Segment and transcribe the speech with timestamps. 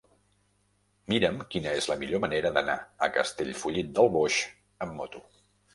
[1.13, 4.45] Mira'm quina és la millor manera d'anar a Castellfollit del Boix
[4.87, 5.29] amb moto.